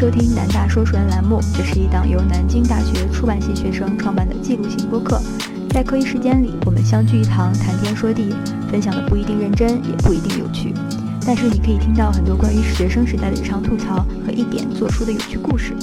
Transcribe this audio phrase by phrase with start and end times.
[0.00, 1.42] 收听南大说书人栏目。
[1.54, 5.20] 这是一档由南京大学出版系学生创办的记录型播客。
[5.68, 8.34] 在课余时间里，我们相聚一堂，谈天说地，
[8.70, 10.72] 分享的不一定认真，也不一定有趣。
[11.26, 15.74] 但是你可以听到很多关于学生时代的日常吐槽和一点做书的有趣故事。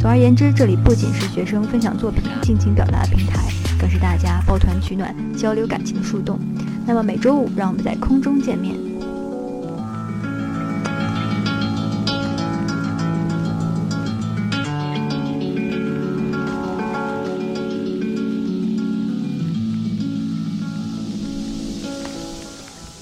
[0.00, 3.48] 总而言之，这里不仅是学生分享作品、尽情表达的平台，
[3.80, 6.38] 更是大家抱团取暖、交流感情的树洞。
[6.86, 8.76] 那么每周五，让我们在空中见面。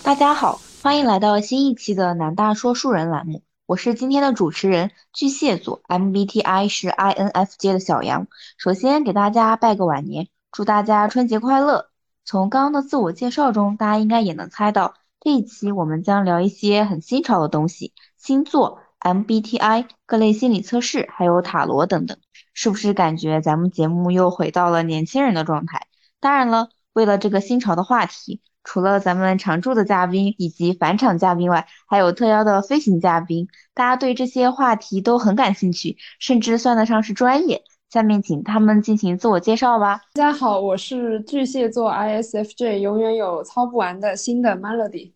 [0.04, 8.26] 大家好，欢迎来到新一期的南大说书人栏目，我是今天的主持人巨蟹座，MBTI 是 INFJ 的小杨。
[8.58, 11.88] 首先给大家拜个晚年，祝大家春节快乐。
[12.22, 22.18] 从刚刚的自我介绍中，大家应该也能猜到，这一期我们将聊一些很新潮的东西，星座、MBTI、各类心理测试，还有塔罗等等，
[22.52, 25.86] 是不是感觉咱们节目又回到了年轻人的状态？
[26.20, 28.42] 当然了，为了这个新潮的话题。
[28.64, 37.62] 除了咱们常驻的嘉宾以及返场嘉宾外，还有特邀的飞行嘉宾，大家对这些话题都很感兴趣，甚至算得上是专业。
[37.90, 40.00] 下面请他们进行自我介绍吧。
[40.14, 45.12] 大家好，我是巨蟹座 ISFJ，永远有操不完的新的 Melody。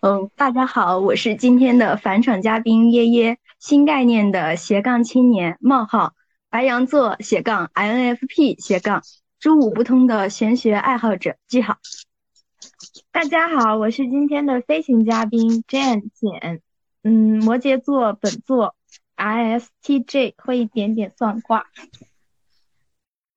[0.00, 6.12] 嗯，大家好，我是今天的返场嘉宾耶耶，新概念的斜杠青年冒号
[6.50, 9.02] 白羊座斜杠 INFP 斜杠
[9.40, 11.78] 诸五不通的玄学爱好者句号。
[13.16, 16.60] 大家好，我是今天的飞行嘉宾 Jane 简，
[17.02, 18.76] 嗯，摩羯座本座
[19.16, 21.64] ISTJ 会一点点算卦。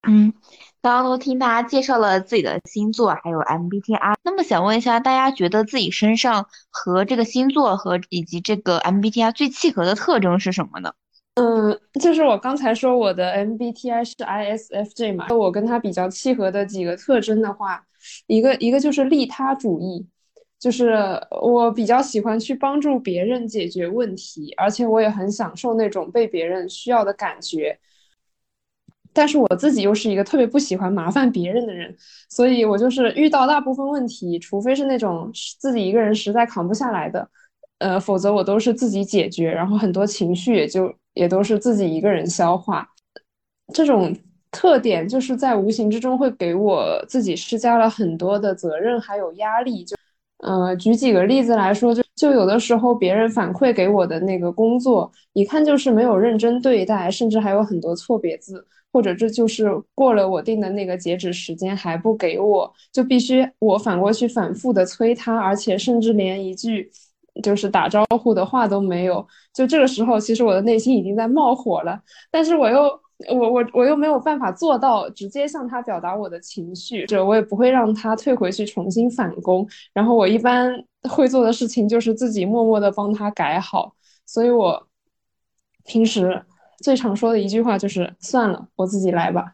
[0.06, 0.34] 嗯，
[0.82, 10.92] 刚刚都听大家介绍了自己的星座，还有 MBTI，那么想问一下，大家觉得自己身上和这个星座和以及这个 MBTI 最契合的特征是什么呢？
[11.36, 17.86] 嗯，就是我刚才说我的 MBTI 是 ISFJ 嘛，我跟他比较契合的几个特征的话。
[18.28, 20.08] 一个一个就是利他主义，
[20.60, 20.94] 就是
[21.42, 27.80] 我比较喜欢去帮助别人解决问题，而且我也很享受那种被别人需要的感觉。
[29.12, 31.96] 但是我自己又是一个特别不喜欢麻烦别人的人，
[32.30, 37.28] 所以我就是遇到大部分问题，除非是那种自己一个人实在扛不下来的，
[37.80, 42.88] 呃，否则我都是自己解决，然后很多情绪也就也都是自己一个人消化，
[43.74, 44.16] 这种。
[44.52, 49.84] 特点就是在无形之中会给我自己施加了很多的责任还有压力。
[49.84, 49.96] 就，
[50.40, 66.90] 呃，举几个例子来说，就就有的时候别人反馈给我的那个工作，一看就是没有认真对待，甚至还有很多错别字，或者这就是过了我定的那个截止时间还不给我，就必须我反过去反复的催他，而且甚至连一句
[67.44, 69.26] 就是打招呼的话都没有。
[69.54, 73.00] 就这个时候，其实我的内心已经在冒火了，但是我又。
[73.28, 79.68] 我我我又没有办法做到直接向他表达我的情绪，这我也不会让他退回去重新返工。
[79.94, 80.74] 然后我一般
[81.10, 83.94] 会做的事情就是自己默默的帮他改好。
[84.26, 84.88] 所以我
[85.84, 86.46] 平时
[86.82, 89.54] 最常说的一句话就是算了，我自己来吧。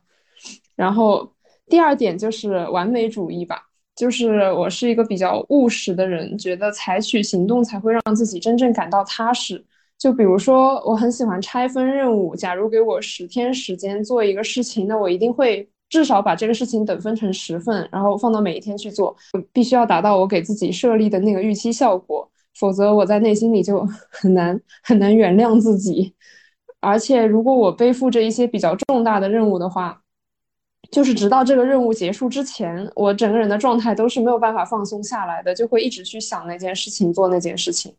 [0.76, 1.34] 然后
[1.68, 3.64] 第二点就是完美主义吧，
[3.96, 9.66] 就是我是一个比较务实的人，觉得采取行动才会让自己真正感到踏实。
[9.98, 12.36] 就比如说，我很喜欢拆分任务。
[12.36, 19.16] 假如给我十天时间做一个事情，那我一定会至少把这个事情等分成十份，然后放到每一天去做。
[19.54, 26.14] 必须要达到我给自己设立的那个预期效果，否则我在内心里就 很难很难原谅自己。
[26.82, 30.02] 而且，如果我背负着一些比较重大的任务的话，
[30.91, 37.96] 就是直到这个任务结束之前，我整个人的状态都是没有办法放松下来的，就会一直去想那件事情，做那件事情。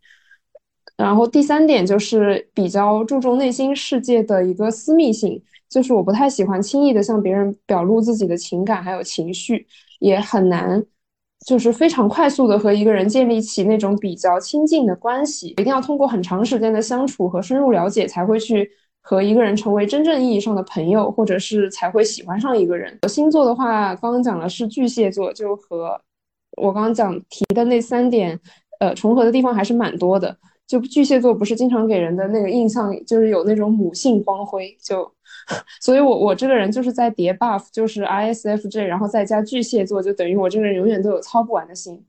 [0.96, 9.66] 然后第三点就是比较注重内心世界的一个私密性，就是我不太喜欢轻易的向别人表露自己的情感还有情绪，
[9.98, 10.82] 也很难，
[11.46, 18.70] 就是非常快速的和一个人建立起那种比较亲近的关系，一定要通过很长时间的相处和深入了解才会去
[19.02, 22.98] 和一个人成为真正意义上的朋友，或者是才会喜欢上一个人。
[23.08, 26.00] 星座的话，刚刚讲的是巨蟹座，就和
[26.56, 28.40] 我刚刚讲提的那三点，
[28.80, 30.34] 呃，重合的地方还是蛮多的。
[30.66, 35.10] 就巨蟹座不是经常给人的那个印象，就是有那种母性光辉，就，
[35.80, 42.04] 所以我我这个人就是在叠 buff，就是 ISFJ，然后再加巨蟹座，就等于我这个人永远都有操不完的心。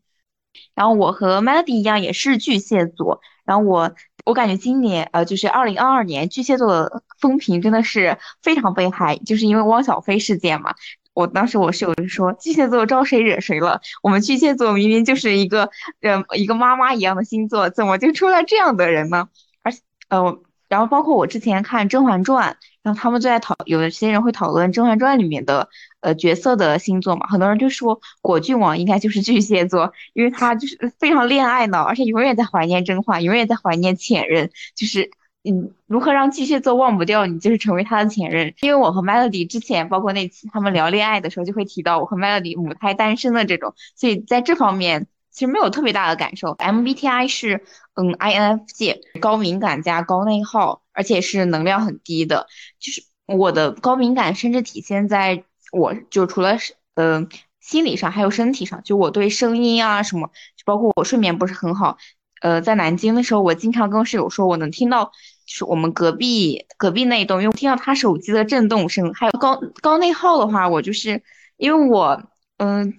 [0.73, 3.93] 然后我和 Melody 一样也是巨蟹座，然后我
[4.25, 10.73] 我感觉今年呃就是二零二二年巨蟹座的风评真的是非常被害，就是因为汪小菲事件嘛。
[11.17, 13.81] 我当时我室友就说巨蟹座招谁惹谁了？
[14.03, 15.71] 我们巨蟹座明明就是一个
[16.01, 19.27] 呃一个妈妈一样的星座，怎么就出来这样的人呢？
[19.63, 19.79] 而且
[20.09, 22.51] 呃，然后包括我之前看《甄嬛传》，
[22.83, 25.67] 然后他们就在讨，有的些人会讨论《甄嬛传》里面的
[26.01, 35.09] 呃角色的星座嘛，很多人就说果郡王应该就是巨蟹座，因为他就是非常恋爱脑，而且永远在怀念甄嬛，永远在怀念前任，就是。
[35.49, 38.53] 嗯，如何让巨蟹座忘不掉你，就是成为他的前任。
[38.61, 46.55] 因为我和 Melody 之前，包括那次他们聊恋爱的时候，就会提到我和 Melody 母胎单身的这种，所以在这方面其实没有特别大的感受。
[46.55, 47.63] MBTI 是
[47.93, 52.47] 嗯 INFJ 高敏感加高内耗，而且是能量很低的。
[52.79, 57.29] 就是我的高敏感甚至体现在我就除了是嗯
[57.61, 61.97] 心理上，还有身体上，就我对声音啊什么，就包括我睡眠不是很好。
[62.39, 65.11] 呃，在南京的时候，我经常跟室友说，我能听到
[65.47, 69.11] 是我们隔壁隔壁那一栋，因为听到他手机的震动声。
[69.15, 71.23] 还有高高内耗的话，我就是
[71.57, 72.21] 因为我
[72.57, 72.93] 嗯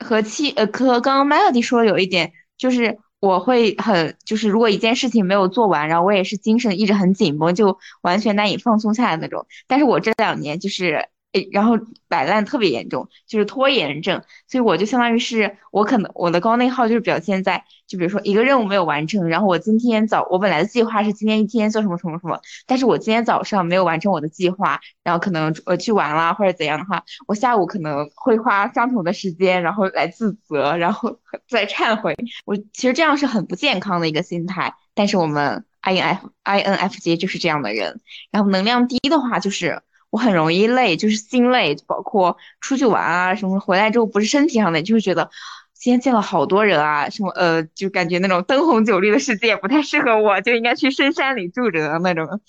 [0.00, 9.46] 和气呃和刚刚 Melody 说有一点，就是我会很就是如果一件事情没有做完，然后我也是精神一直很紧绷，就完全难以放松下来那种。
[9.68, 11.08] 但是我这两年就是。
[11.32, 11.78] 诶，然后
[12.08, 32.16] 摆烂特别严重，就是拖延症，所以我就相当于是我可能我的高内耗就是表现在，就比如说一个任务没有完成，然后我今天早我本来的计划是今天一天做什么什么什么，但是我今天早上没有完成我的计划，然后可能呃去玩啦或者怎样的话，我下午可能会花相同的时间，然后来自责，然后 再忏悔。
[32.44, 38.00] 我其实这样是很不健康的一个心态，但是我们 I N F I N F J 就是这样的人，
[38.32, 39.80] 然后能量低的话就是。
[40.10, 45.30] 我很容易累，就是心累，包括出去玩啊什么，回来之后不是身体上的，就是觉得
[45.72, 52.40] 今天见了好多人啊，什么呃，就感觉那种灯红酒绿的世界不太适合我，就应该去深山里住着的那种。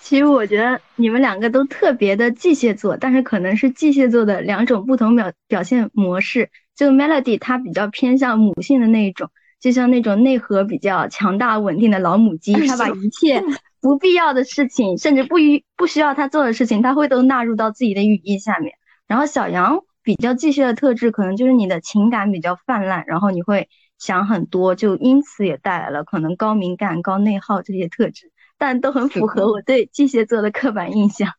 [0.00, 6.50] 其实我觉得你们两个都特别的巨蟹座，但是可能是巨蟹座的两种不同表表现模式。
[6.74, 13.42] 就 Melody 她比较偏向母性的那一种，就像那种内核比较强大稳定的老母鸡，它把一切。
[13.82, 18.74] 不必要的事情，甚至不需不需要它做的事情，它会都纳入到自己的羽翼下面。
[19.06, 31.32] 然后小羊比较巨蟹的特质，可能就是你的情感比较泛滥，然后你会想很多，就因此也带来了可能高敏感、高内耗这些特质，但都很符合我对巨蟹座的刻板印象。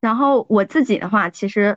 [0.00, 1.76] 然后我自己的话，其实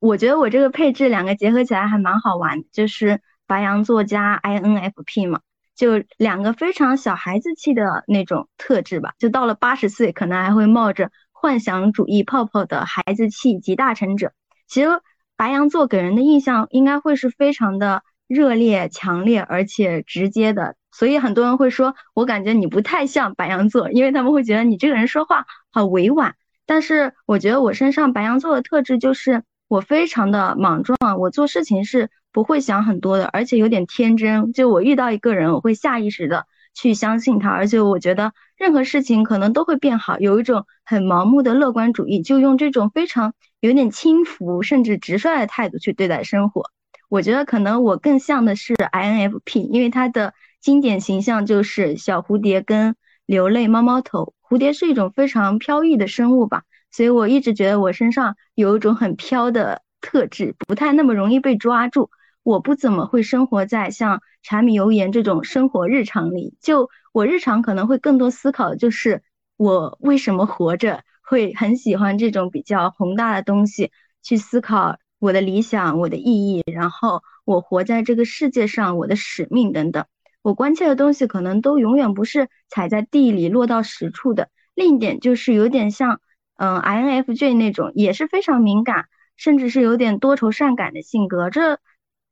[0.00, 5.40] 我觉得我这个配置两个结合起来还蛮好玩，就是白羊座加 INFP 嘛。
[5.74, 14.32] 就两个非常小孩子气的那种特质吧，就到了八十岁，可能还会冒着幻想主义泡泡的孩子气集大成者。
[14.68, 14.90] 其实
[15.36, 20.76] 白羊座给人的印象应该会是非常的热烈、强烈，而且直接的。
[20.92, 26.36] 所以很多人会说，我感觉你不太像白羊座，因为他们会觉得你这个人说话好委婉。
[26.66, 32.10] 但是我觉得我身上白羊座的特质就是我非常的莽撞，我做事情是。
[32.32, 34.52] 不会想很多的，而且有点天真。
[34.52, 46.70] 就我遇到一个人，我会下意识的去相信他，而且我觉得任何事情可能都会变好，有一种很盲目的乐观主义，就用这种非常有点轻浮甚至直率的态度去对待生活。
[47.08, 52.94] 我觉得可能我更像的是 INFP，因为它的经典形象就是小蝴蝶跟
[53.26, 54.34] 流泪猫猫头。
[54.48, 62.10] 蝴蝶是一种非常飘逸的生物吧，所以我一直觉得我身上有一种很飘的特质，不太那么容易被抓住。
[62.42, 69.22] 我不怎么会生活在像柴米油盐这种生活日常里，就我日常可能会更多思考就是
[69.56, 73.90] 我为什么活着，会很喜欢这种比较宏大的东西，
[74.22, 80.06] 去思考我的理想、我的意义，然后我活在这个世界上我的使命等等。
[80.42, 84.48] 我关切的东西可能都永远不是踩在地里落到实处的。
[84.74, 86.20] 另一点就是有点像
[86.56, 89.04] 嗯 INFJ 那种，也是非常敏感，
[89.36, 91.50] 甚至是有点多愁善感的性格。
[91.50, 91.78] 这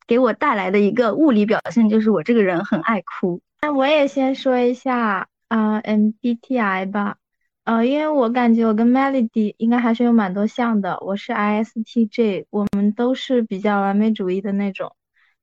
[0.08, 3.40] 给我带来的一个物理表现就是我这个人很爱哭。
[3.60, 7.18] 那我也先说一下啊，MBTI 吧。
[7.64, 10.98] 呃，因为我感觉我跟 Melody 应该还是有蛮多像的。
[11.02, 14.96] 我是 ISTJ，我们都是比较完美主义的那种。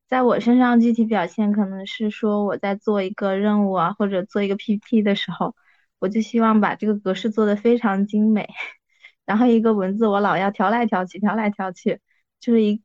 [0.08, 5.56] 在我身上具体表现可能是说我在做一个任务啊，或者做一个 PPT 的时候，
[6.00, 8.50] 我就希望把这个格式做得非常精美。
[9.28, 12.00] 然后一个文字我老要调来调去，调来调去，
[12.40, 12.82] 就是一。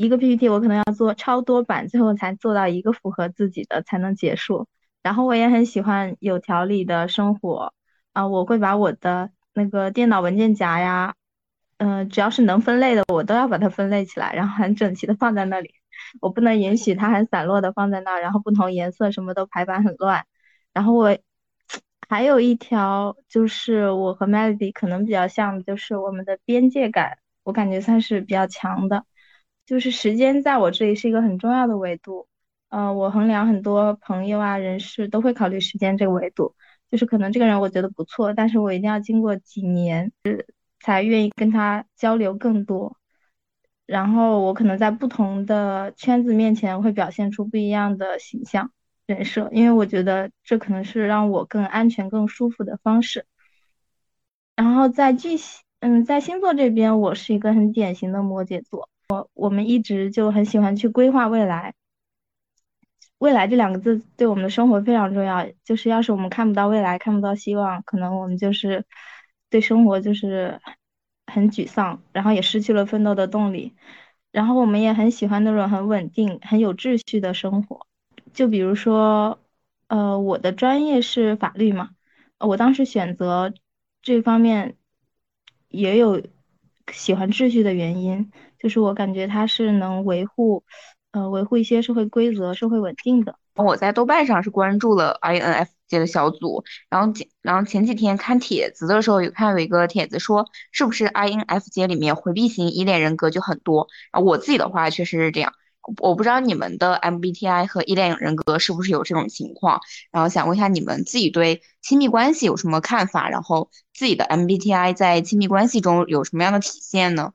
[0.00, 4.66] 一个 PPT 我可能要做超多版，最后才做到一个符合自己的才能结束。
[5.02, 7.74] 然后我也很喜欢有条理的生活
[8.14, 11.14] 啊，我会把我的那个电脑文件夹呀，
[11.76, 15.74] 嗯，只要是能分类的，我都要把它分类起来，然后很整齐的放在那里。
[16.22, 20.24] 我不能允许它很散落的放在那儿，然后不同颜色什么都排版很乱。
[20.72, 21.18] 然后我
[22.08, 29.04] 还有一条就是我和 Melody 可能比较像，就是我们的边界感，我感觉算是比较强的。
[29.70, 32.26] 就是时间在我这里是一个很重要的维度。
[32.70, 36.56] 呃，我衡量很多朋友啊、人事都会考虑时间这个维度。
[36.90, 40.10] 就是可能这个人我觉得不错，但是我一定要经过几年，
[40.80, 42.96] 才愿意跟他交流更多。
[43.86, 48.72] 然后我可能在不同的圈子面前会表现出不一样的形象
[49.06, 53.24] 人设，因为我觉得这可能是让我更安全、更舒服的方式。
[54.56, 55.36] 然后在巨，
[55.78, 58.88] 嗯，在星座这边，我是一个很典型的摩羯座。
[59.10, 61.74] 我我们一直就很喜欢去规划未来。
[63.18, 68.84] 未来这两个字对我们的生活非常重要，就是要是我们看不到未来，看不到希望，可能我们就是
[69.50, 70.60] 对生活就是
[71.26, 73.74] 很沮丧，然后也失去了奋斗的动力。
[74.30, 77.84] 然后我们也很喜欢那种很稳定、很有秩序的生活。
[78.32, 79.40] 就比如说，
[79.88, 81.90] 呃，我的专业是法律嘛，
[82.38, 83.52] 我当时选择
[84.02, 84.76] 这方面
[85.68, 86.22] 也有
[86.92, 88.30] 喜欢秩序的原因，
[88.62, 90.62] 就是我感觉它是能维护。
[91.12, 93.34] 呃，维护一些社会规则、社会稳定的。
[93.56, 103.88] 我在豆瓣上是关注了 INFJ 的小组，然后前然后前几天看帖子的时候，有看有一个帖子说，是不是 INFJ 里面回避型依恋人格就很多？
[104.12, 105.52] 啊，我自己的话确实是这样。
[105.98, 109.80] 我不知道你们的 MBTI 和依恋人格是不是有这种情况？
[110.12, 113.28] 然后想问一下你们自己对亲密关系有什么看法？
[113.28, 117.32] 然后自己的 MBTI 在亲密关系中有什么样的体现呢？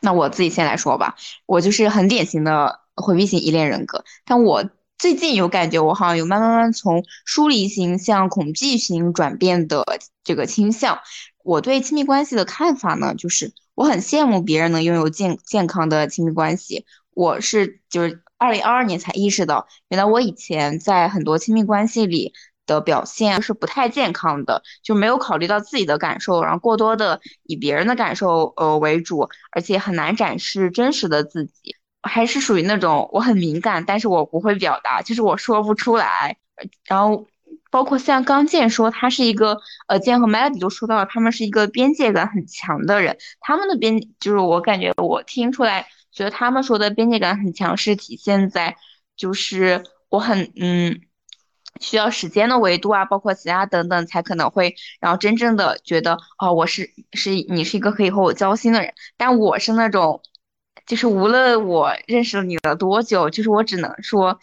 [0.00, 1.16] 那我自己先来说吧，
[1.46, 9.84] 我就是很典型的回避型依恋人格，但我最近有感觉，我好像有慢慢慢从疏离型向恐惧型转变的
[10.24, 10.98] 这个倾向。
[11.42, 16.84] 我对亲密关系的看法呢，就是我很羡慕别人能拥有健健康的亲密关系。
[17.14, 22.34] 我是就是二零二二年才意识到，原来我以前在很多亲密关系里。
[22.74, 36.36] 的表现是不太健康的，就没有考虑到自己的感受，然后过多的以别人的感受呃为主，而且很难展示真实的自己，还是属于那种我很敏感，但是我不会表达，就是我说不出来。
[36.84, 37.26] 然后
[37.70, 39.58] 包括像刚健说他是一个
[39.88, 48.76] 呃，健和 Melody 都说到了，他们是一个边界感很强的人，他们的边就是我感觉我听出来，觉得他们说的边界感很强是体现在
[49.16, 51.00] 就是我很嗯。
[51.80, 58.92] 需要时间的维度啊，包括其他等等，才可能会，然后真正的觉得，哦，我是是你是一个可以和我交心的人。
[59.16, 60.20] 但我是那种，
[60.86, 64.38] 就是无论我认识了你了多久，就是我只能说，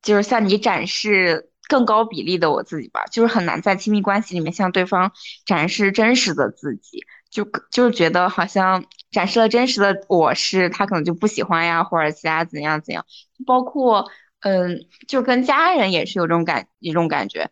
[0.00, 5.10] 就是向你展示更高比例的我自己吧，就是很难在亲密关系里面向对方
[5.44, 13.04] 展示真实的自己，就就是觉得好像展示了真实的我是他可能就不喜欢呀，或者其他怎样怎样，
[13.44, 14.08] 包括。
[14.40, 17.50] 嗯，就跟家人也是有这种感一种感觉，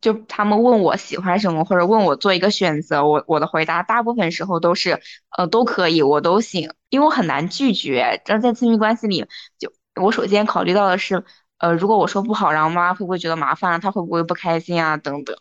[0.00, 5.00] 就就他们问我喜欢什么，或者问我做一个选择，我我的回答大部分时候都是，
[5.36, 8.22] 呃，都可以，我都行，因为我很难拒绝。
[8.24, 9.26] 这在亲密关系里，
[9.58, 11.24] 就我首先考虑到的是，
[11.58, 15.36] 呃，如果我说不好，然后妈妈会不会觉得麻烦，她会不会不开心啊，等等。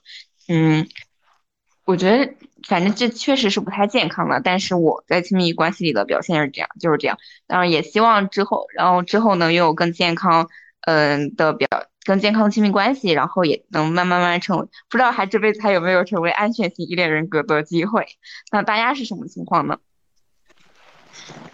[0.48, 0.88] 嗯，
[1.88, 2.32] 我觉得
[2.68, 7.18] 反正这确实是不太健康的，但是我在亲密关系里的表现是这样，就是这样。
[7.48, 10.48] 当然也希望之后，然后之后能拥有更健康。
[10.82, 11.68] 嗯的表
[12.06, 18.06] 更健康的亲密关系，然后也能慢慢慢成为，不知道还这辈子还有没有成为安全型依恋人格的机会？
[18.54, 19.80] 那大家是什么情况呢？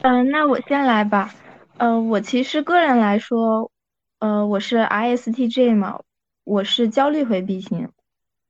[0.01, 1.33] 嗯，那我先来吧。
[1.77, 3.71] 呃，我其实个人来说，
[4.19, 6.01] 呃，我是 ISTJ 嘛，
[6.43, 7.89] 我是焦虑回避型。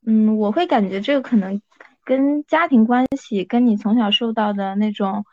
[0.06, 1.62] 嗯，我会感觉这个可能
[2.04, 5.26] 跟家庭关系，跟你从小受到的那种，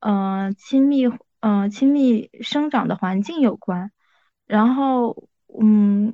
[0.00, 1.08] 嗯，亲密，
[1.40, 3.90] 嗯，亲密生长的环境有关。
[4.46, 5.24] 然后，
[5.60, 6.12] 嗯，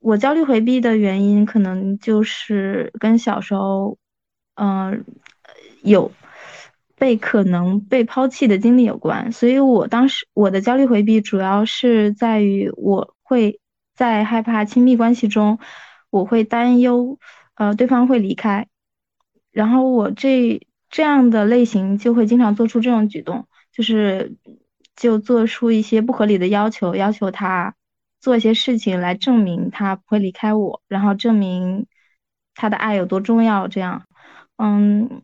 [0.00, 3.98] 我焦虑回避的原因可能就是跟小时候，
[4.54, 5.04] 嗯，
[5.82, 6.12] 有
[6.96, 9.32] 被可能被抛弃的经历有关。
[9.32, 13.60] 所以我当时我的焦虑回避主要是在于我会
[13.94, 15.58] 在害怕亲密关系中，
[16.10, 17.18] 我会担忧，
[17.62, 18.66] 呃，对方会离开。
[19.52, 24.36] 然后我这这样的类型就会经常做出这种举动，就是。
[24.94, 27.74] 就做出一些不合理的要求，要求他
[28.20, 31.86] 做一些事情来证明他不会离开我，然后证明
[32.54, 33.66] 他的爱有多重要。
[33.68, 34.02] 这样，
[34.58, 35.22] 嗯，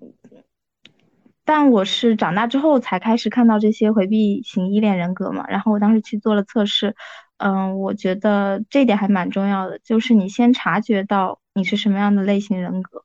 [1.44, 6.96] 但我是长大之后才开始看到这些回避型依恋人格嘛，然后我当时去做了测试，
[7.36, 13.04] 嗯，我觉得这点还蛮重要的，就是你先察觉到你是什么样的类型人格。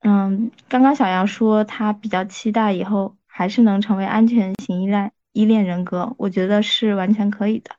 [0.00, 7.70] 嗯，刚刚小杨说他比较期待以后还是能成为安全型依赖依恋人格，我觉得是完全可以的。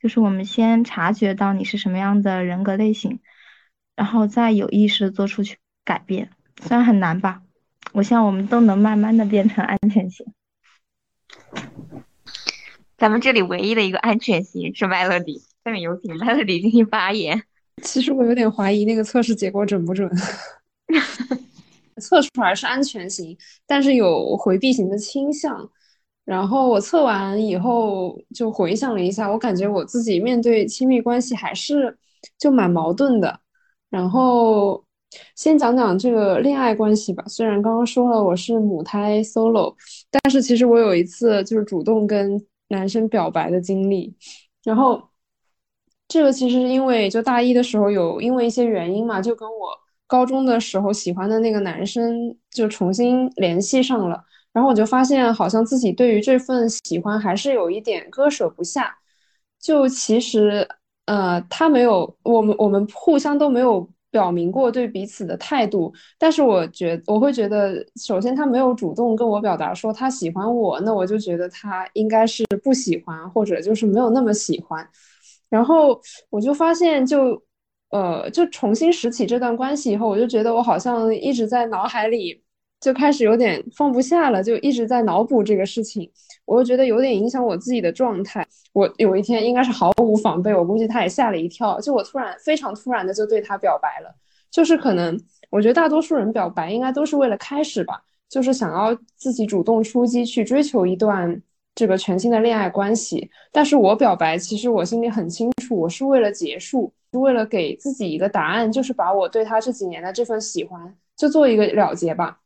[0.00, 3.20] 就是我们先察觉到你是什么样的人格类型，
[3.94, 7.42] 然后再有意识做出去改变，虽然很难吧。
[7.92, 10.26] 我希望我们都能慢慢的变成安全型。
[12.96, 17.44] 咱们这里唯一的一个安全型是 Melody，下面有请 Melody 进行发言。
[17.82, 20.10] 其实我有点怀疑那个测试结果准不准。
[22.00, 23.36] 测出来是安全型，
[23.66, 25.68] 但是有回避型的倾向。
[26.24, 31.96] 然后我测完以后就回想了一下，我感觉我自己面对亲密关系还是
[32.38, 33.40] 就蛮矛盾的。
[33.90, 34.82] 然后
[35.34, 37.24] 先讲讲这个恋爱关系吧。
[37.26, 39.74] 虽然刚刚说了我是母胎 solo，
[40.10, 44.16] 但是其实我有一次就是主动跟男生表白的经历。
[44.64, 45.02] 然后
[46.12, 49.82] 这个其实是因为就大一的时候有因为一些原因嘛，就跟我。
[50.06, 58.94] 高中的时候喜欢的那个男生就重新联系上了，然后我就发现好像自己对于这份喜欢还是有一点割舍不下。
[59.58, 60.68] 就其实，
[61.06, 74.86] 呃，他没有我们我们互相都没有表明过对彼此的态度，但是我觉我会觉得，首先他没有主动跟我表达说他喜欢我，那我就觉得他应该是不喜欢或者就是没有那么喜欢。
[75.52, 77.40] 然后我就发现就。
[77.92, 82.42] 呃，就重新拾起这段关系以后，我就觉得我好像一直在脑海里
[82.80, 86.10] 就开始有点放不下了，就一直在脑补这个事情，
[86.46, 88.48] 我又觉得有点影响我自己的状态。
[88.72, 94.10] 我有一天应该是毫无防备，我估计他也吓了一跳，就我突然非常突然的就对他表白了。
[94.50, 95.14] 就是可能
[95.50, 101.42] 我觉得大多数人表白应该都是为了开始吧，就是想要自己主动出击去追求一段
[101.74, 103.30] 这个全新的恋爱关系。
[103.50, 106.92] 但是我表白，其实我心里很清楚，我是为了结束。
[107.14, 110.80] 是为了给自己一个答案，就是把我对他这几年的这份喜欢
[111.14, 112.38] 就做一个了结吧，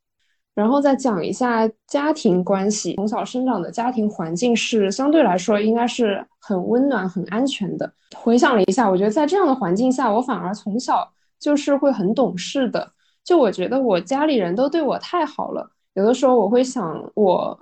[0.56, 2.96] 然后再讲一下家庭关系。
[2.96, 7.88] 从小生长的家庭环境是相对来说应该是很温暖、很安全的。
[8.16, 11.08] 回想了一下，我觉得在这样的环境下，我反而从小
[11.38, 12.90] 就是会很懂事的。
[13.22, 17.56] 就我觉得我家里人都对我太好了，有的时候我会想，我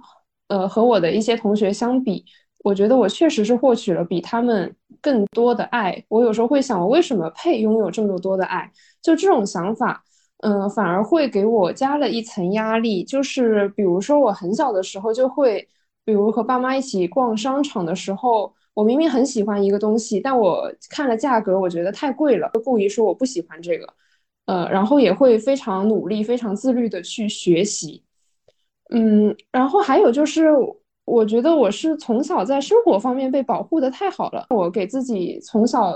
[0.48, 2.24] 呃和我的一些同学相比。
[2.64, 6.02] 我觉得我确实是获取了比他们更多的爱。
[6.08, 8.70] 我有时候会想，我为什么配拥有这么多的爱？
[9.02, 10.02] 就这种想法，
[10.38, 13.04] 嗯，反而会给我加了一层压力。
[13.04, 15.68] 就是比如说，我很小的时候就会，
[16.06, 23.86] 比如和爸妈一起逛商场的时候，我明明很喜欢一个东西，但我看了价格，我觉得太贵了，就故意说我不喜欢这个。
[24.46, 28.02] 呃，然后也会非常努力、非常自律的去学习。
[28.94, 30.48] 嗯，然后还有就是。
[31.06, 34.46] 我觉得我是从小在生活方面被保护的太好了。
[34.48, 35.94] 我给自己从小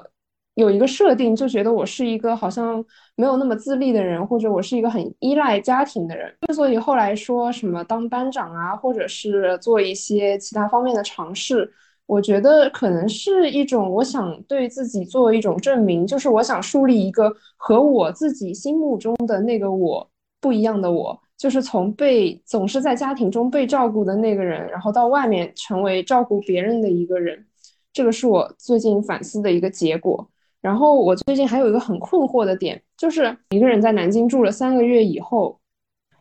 [0.53, 2.85] 有一个设定，就觉得我是一个好像
[3.17, 6.31] 没有那么自立的人，或者我是一个很依赖家庭的人。
[6.47, 11.73] 之所以后来说什么当班长啊，或者是做一些其他方面的尝试，
[12.05, 20.07] 我觉得可能是一种我想对自己做一种证明，就是我想树立一个和我自己心目中的那个我
[20.39, 21.19] 不一样的我。
[21.39, 27.47] 就是从被总是在家庭中被照顾的那个人，然后到外面成为照顾别人的一个人，
[27.93, 30.29] 这个是我最近反思的一个结果。
[30.61, 35.57] 然后我最近还有一个很困惑的点，就是一个人在南京住了三个月以后，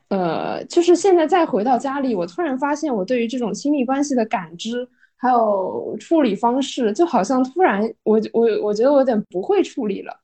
[0.10, 10.15] 呃，就是现在再回到家里，我突然发现我对于这种亲密关系的感知还有处理方式，就好像突然我我我觉得我有点不会处理了。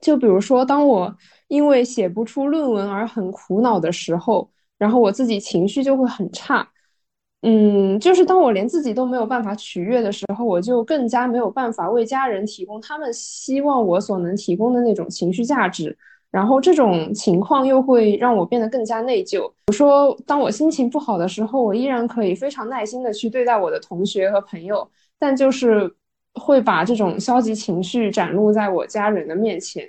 [0.00, 1.14] 就比如说，当我
[1.48, 6.66] 因为写不出论文而很苦恼的时候，然后我自己情绪就会很差。
[7.42, 15.96] 嗯，就是当我连自己都没有办法取悦的时候，我就更加没有办法为家人提供他们希望我所能提供的那种情绪价值。
[16.30, 19.50] 然后这种情况又会让我变得更加内疚。
[19.68, 24.86] 我说，当我心情不好的时候，我依然可以非常耐心的去对待我的同学和朋友，
[25.18, 25.90] 但就是
[26.34, 29.88] 会把这种消极情绪展露在我家人的面前。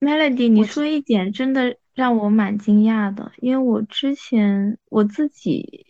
[0.00, 5.86] Melody，你说一点真的让我蛮惊讶的，因为我之前我自己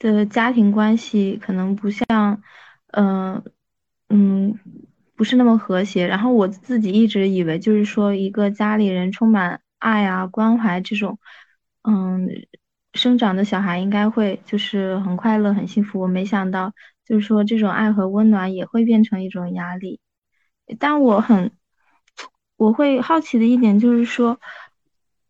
[0.00, 2.42] 的家庭关系可能不像，
[2.88, 3.44] 嗯
[4.08, 4.58] 嗯，
[5.14, 6.08] 不是那么和谐。
[6.08, 11.20] 然后我自己一直以为，就是说一个家里人充满爱啊、关怀这种，
[11.82, 12.28] 嗯，
[12.94, 16.00] 生长的小孩应该会就是很快乐、很幸福。
[16.00, 16.72] 我没想到，
[17.04, 20.00] 就是说这种爱和温暖也会变成一种压力，
[20.80, 21.52] 但我很。
[22.56, 24.38] 我会好奇的一点就是说，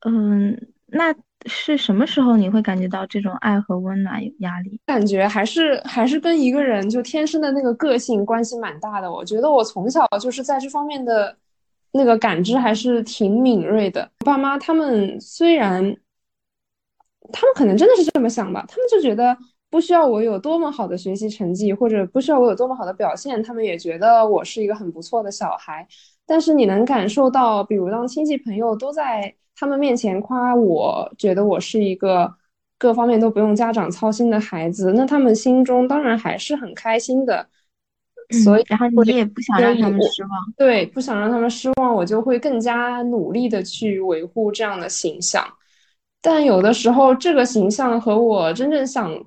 [0.07, 1.15] 嗯，那
[1.47, 4.81] 是什么时候你会感觉到这种爱和温暖有压力？
[4.87, 9.11] 感觉还是还是跟一个人就天生的那个个性关系蛮大的。
[9.11, 11.37] 我觉得我从小就是在这方面的
[11.93, 14.11] 那个感知还是挺敏锐的。
[14.25, 15.83] 爸妈他们虽然，
[17.33, 19.37] 他们可能真的是这么想吧，他们就觉得。
[19.69, 25.87] 不需要我有多么好的学习成绩，或者不需要我有多么好的表现，他们也觉得我是一个很不错的小孩。
[26.27, 32.35] 但是你能感受到，比如当亲戚朋友都在他们面前夸我，觉得我是一个
[32.79, 37.47] 各方面都不用家长操心的孩子，那他们心中当然还是很开心的。
[38.43, 45.47] 所以，然后你也不想让他们失望，对，不想让他们失望，我就会更加努力的去维护这样的形象。
[46.21, 49.25] 但有的时候，这个形象和我真正想。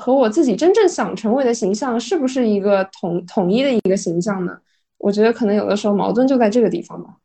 [0.00, 4.58] 和我自己真正想成为的形象是不是一个统统一的一个形象呢？
[5.02, 7.16] 我觉得可能有的时候矛盾就在这个地方吧。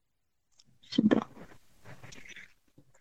[0.90, 1.22] 是的，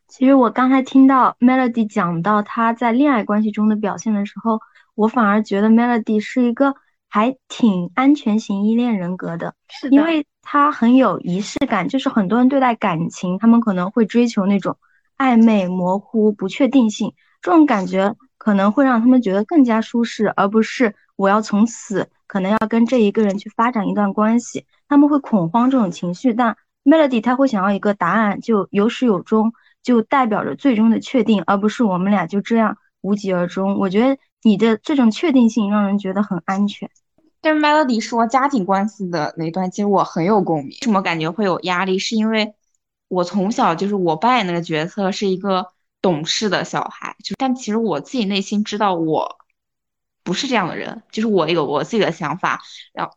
[0.06, 4.60] 其实我刚才听到 Melody 讲到他在恋爱关系中的表现的时候，
[4.94, 6.74] 我反而觉得 Melody 是一个
[7.08, 11.88] 还挺安全型依恋人格的，是因为他很有仪式感。
[11.88, 14.76] 就是很多人对待感情，他们可能会追求那种
[15.16, 18.14] 暧昧、模糊、不确定性，这种感觉。
[18.38, 26.33] 可能会让他们觉得更加舒适，而不是我要从此可能要跟这一个人去发展一段关系，他们会恐慌这种情绪。
[26.33, 29.52] 但 Melody 他会想要一个答案，就有始有终，
[29.83, 33.76] 就代表着最终的确定，而不是我们俩就这样无疾而终。
[33.79, 36.88] 我觉得你的这种确定性让人觉得很安全。
[37.40, 40.68] 但是 Melody 说家庭关系的那段，其实我很有共鸣。
[40.68, 41.98] 为什么感觉会有压力？
[41.98, 42.55] 是因为
[43.09, 45.72] 我从小就是我扮演那个角色是一个。
[46.02, 49.38] 懂事的小孩，就但其实我自己内心知道我
[50.26, 52.60] 不是这样的人，就是我有我自己的想法，
[52.92, 53.12] 然后，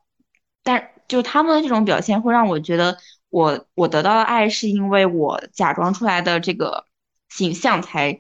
[0.63, 6.86] 但就他们的这种表现会让我觉得我我得到的爱是因为我假装出来的这个
[7.28, 8.19] 形象才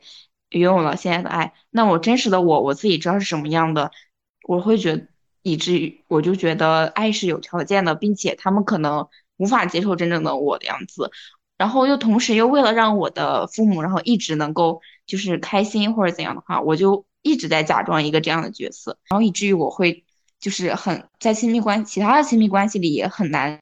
[0.49, 1.53] 拥有了现在的爱。
[1.69, 3.91] 那我真实的我，我自己知道是什么样的，
[4.47, 5.07] 我会觉
[5.43, 11.11] 以至于我就觉得爱是有条件的，并且他们可能无法接受真正的我的样子。
[11.57, 20.05] 然后又同时又为了让我的父母，然后一直能够就是开心或者怎样的话，我就一直在假装一个这样的角色，然后以至于我会
[20.39, 23.59] 就是很在亲密关其他的亲密关系里也很难，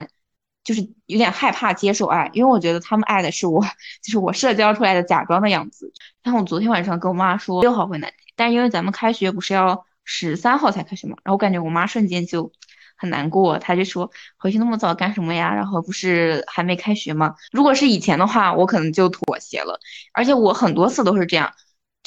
[0.64, 3.62] 就是有点害怕接受爱，因为我觉得他们爱的是我，
[4.04, 5.92] 就是我社交出来的假装的样子。
[6.24, 12.52] 然后我昨天晚上跟我妈说六号回南京，但因为咱们开学不是要十三号才开学嘛，然后我感觉我妈瞬间就。
[13.00, 15.54] 很难过，他就说回去那么早干什么呀？
[15.54, 17.36] 然后不是还没开学吗？
[17.52, 19.80] 如果是以前的话，我可能就妥协了。
[20.14, 21.54] 而且我很多次都是这样，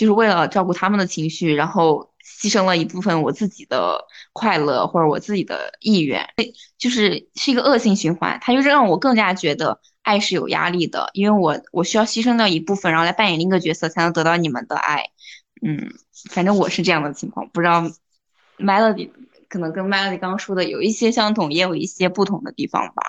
[0.01, 6.27] 就是为了照顾他们的情绪，然后牺牲了一部分我自己的快乐或者我自己的意愿，
[6.79, 8.39] 就是是一个恶性循环。
[8.41, 15.05] 他就是让我更加觉得爱是有压力的，因为我我需要牺牲掉一部分，然后来扮演另一个角色，才能得到你们的爱。
[15.61, 15.93] 嗯，
[16.31, 17.83] 反正我是这样的情况，不知道
[18.57, 19.11] Melody。
[19.51, 23.03] 可能跟 Melody 刚刚说的有一些相同，也有一些不同的地方吧。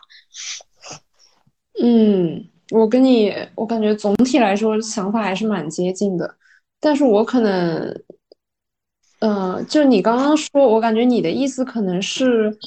[1.81, 6.35] 嗯，我跟你，我感觉总体来说想法还是蛮接近的，
[6.81, 8.01] 但是我可能，
[9.19, 12.57] 嗯，就你刚刚说，我感觉你的意思可能是。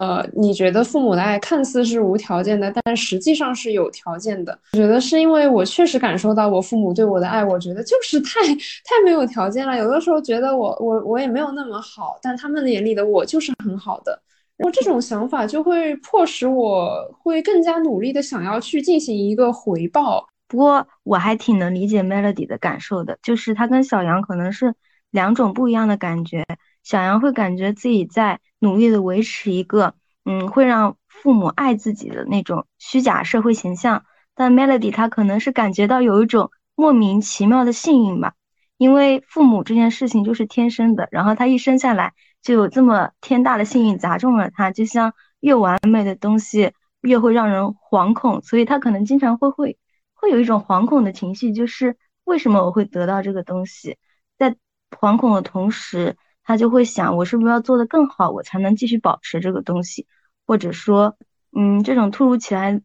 [0.00, 4.58] 呃，你觉得父母的爱看似是无条件的，但实际上是有条件的。
[4.72, 9.78] 我觉得是因为我确实感受到我父母对我的爱，我觉得就是太太没有条件了。
[9.78, 14.20] 有的时候觉得我我我也没有那么好，但他们眼里的我就是很好的。
[14.56, 16.90] 然后这种想法就会迫使我
[17.22, 20.26] 会更加努力的想要去进行一个回报。
[20.48, 24.74] 不过我还挺能理解 Melody 的感受的，就是他跟小杨可能是
[25.10, 26.44] 两种不一样的感觉。
[26.82, 34.04] 小杨会感觉自己在努力的维持一个，嗯，会让父母爱自己的那种虚假社会形象，
[34.34, 38.34] 但 Melody 他可能是感觉到有一种莫名其妙的幸运吧，
[38.76, 49.78] 因为父母这件事情就是天生的，然后他一生下来就有这么天大的幸运砸中了他，就像越完美的东西越会让人惶恐，所以他可能经常会会
[50.24, 53.98] 会有一种惶恐的情绪，就是为什么我会得到这个东西，
[54.38, 54.56] 在
[54.90, 56.16] 惶恐的同时。
[56.46, 60.06] 他就会想，我是不是要做的更好，我才能继续保持这个东西，
[60.46, 61.16] 或者说，
[61.56, 62.82] 嗯，这种突如其来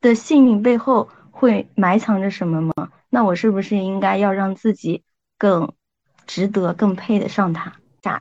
[0.00, 2.92] 的幸运背后会埋藏着什么吗？
[3.10, 5.02] 那我是不是应该要让自己
[5.36, 5.72] 更
[6.28, 7.74] 值得、更配得上他？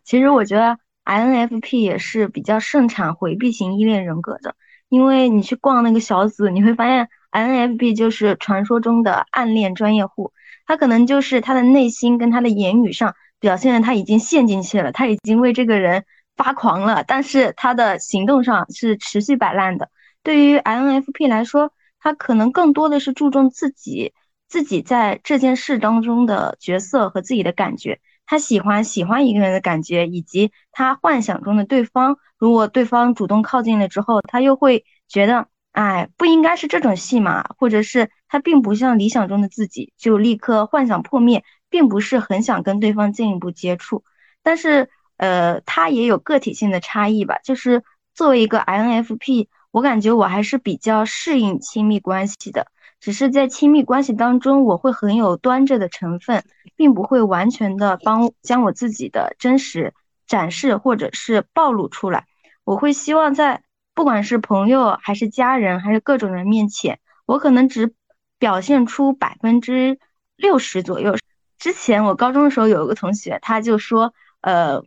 [0.03, 4.55] 其实我觉得 INFP 也是比较盛产回避型依恋人格的，
[4.89, 10.33] 因为你去逛那个小组，你会发现 INFP 就是传说中的暗恋专业户，
[10.65, 13.15] 他可能就是他的内心跟他的言语上。
[13.39, 16.05] 表现的他已经陷进去了，他已经为这个人
[16.37, 19.89] 发狂了，但是他的行动上是持续摆烂的。
[20.21, 24.13] 对于 INFP 来说，他可能更多的是注重自己
[24.47, 27.99] 自己在这件事当中的角色和自己的感觉。
[28.27, 32.17] 他喜欢喜欢一个人的感觉，以及他幻想中的对方。
[32.37, 41.43] 如果对方主动靠近了之后，他又会觉得，哎，不应该是这种戏码，或者是他并不像理想中的自己，就立刻幻想破灭。
[41.71, 44.03] 并不是很想跟对方进一步接触，
[44.43, 47.37] 但是呃，它也有个体性的差异吧。
[47.45, 47.81] 就是
[48.13, 52.67] 作为一个 INFP，我感觉我还是比较适应亲密关系的，
[52.99, 56.43] 只是在亲密关系当中，我会很有端着的成分，
[56.75, 59.93] 并不会完全的帮将我自己的真实
[60.27, 62.25] 展示或者是暴露出来。
[62.65, 67.93] 我会希望在不管是朋友还是家人还是各种人面前，我可能只
[68.39, 69.99] 表现出百分之
[70.35, 71.15] 六十左右。
[71.57, 74.83] 之前我高中的时候有一个同学，他就说，呃，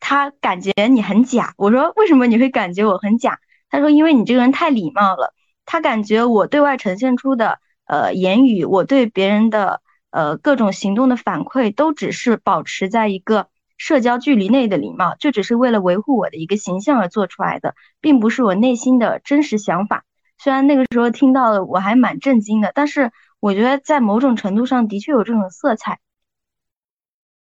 [0.00, 1.54] 他感觉你很假。
[1.56, 3.40] 我说为什么你会感觉我很假？
[3.70, 5.34] 他说因为你这个人太礼貌了。
[5.64, 13.46] 他感觉我对外呈现出的呃言语，我对别人的呃各种行动的反馈，都只是保持在一个
[13.84, 20.04] 社交距离内的礼貌，就只是为了维护我的一个形象而做出来的，并不是我内心的真实想法。
[20.38, 25.98] 虽然那个时候听到了我还蛮震惊的，但是我觉得在某种程度上的确有这种色彩。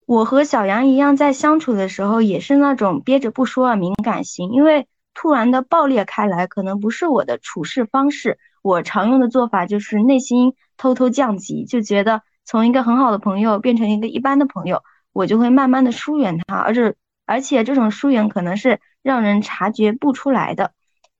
[0.06, 4.52] 我和小杨一样，在相处的时候也是那种憋着不说啊，敏感型。
[4.52, 8.38] 因为突然的爆裂开来，可能不是我的处事方式。
[8.62, 14.84] 我常用的做法就是内心偷偷降级，就觉得从一个很好的朋友变成一个一般的朋友，
[15.20, 20.72] 我就会慢慢的疏远他，而且而且这种疏远可能是让人察觉不出来的。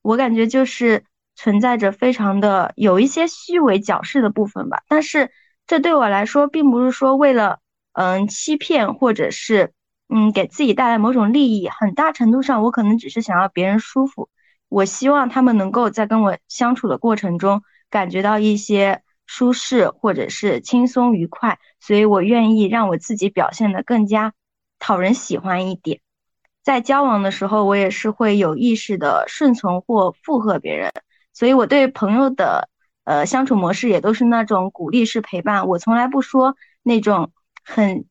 [0.02, 4.82] 我感觉就是存在着非常的有一些虚伪矫饰的部分吧。
[4.88, 5.30] 但是
[5.66, 7.58] 这对我来说，并不是说为了。
[7.92, 9.72] 嗯，欺骗或者是
[10.08, 14.28] 嗯，给自己带来某种利益，很大程度上我可能只是想要别人舒服。
[14.68, 24.32] 我希望他们能够在跟我相处的过程中感觉到一些舒适或者是轻松愉快，所以我愿意让我自己表现的更加
[24.80, 26.00] 讨人喜欢一点。
[26.64, 30.90] 在交往的时候，我也是会有意识的顺从或附和别人，
[31.32, 32.68] 所以我对朋友的
[33.04, 37.30] 呃相处模式也都是那种鼓励式陪伴，我从来不说那种。
[37.62, 38.06] 很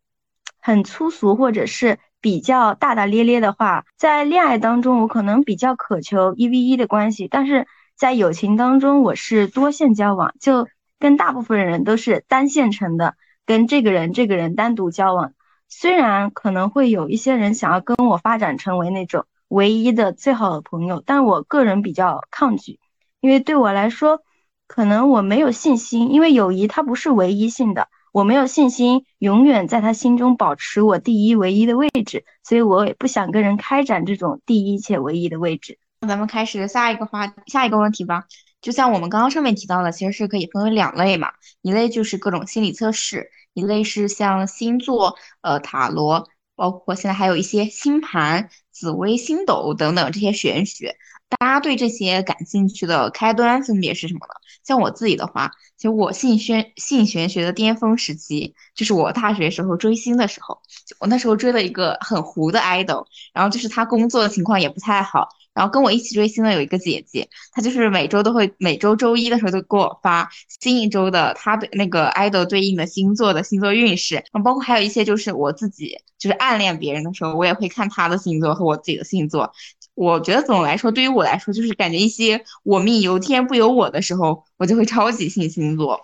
[0.61, 10.67] 很粗俗，或者是比较大大咧咧的话，在恋爱当中，我可能比较渴求一 v 一的关系，但是在友情当中，我是多线交往，就
[10.99, 15.33] 跟大部分人都是单线程的，跟这个人这个人单独交往。
[15.67, 22.79] 虽然可能会有一些人想要跟我发展成为那种唯一的最好的朋友，但我个人比较抗拒，
[23.21, 24.21] 因为对我来说，
[24.67, 27.87] 可能我没有信心，因为友谊它不是唯一性的。
[28.11, 35.77] 我没有信心永远在他心中保持我第一唯一的位置，所以我也不想跟人开展这种第一且唯一的位置。
[36.07, 38.23] 咱们开始下一个话，下一个问题吧。
[38.61, 50.97] 就像我们刚刚上面提到的，其实是可以分为两类嘛，一类就是各种心理测试，一类是像星座、呃塔罗，包括现在还有一些星盘、紫微星斗等等这些玄学。
[51.29, 54.33] 大家对这些感兴趣的开端分别是什么呢？
[54.63, 60.59] 像我自己的话，其实我信玄信玄学的巅峰时期，就是我大学时候追星的时候。
[60.99, 65.29] 我那时候追了一个很糊的 idol，然后就是他工作的情况也不太好。
[65.59, 70.29] 然后跟我一起追星的有一个姐姐，她就是每周都会每周周一的时候都给我发
[70.61, 74.15] 新一周的她对那个 idol 对应的星座的星座运势。
[74.15, 79.51] 然后包括还有一些就是我自己就是暗恋别人的时候，我也会看他的星座和我自己的星座。
[79.95, 85.99] 我觉得总的来说，对于我来说，就是感觉一些我命由天不由我的时候，我就会超级信星座。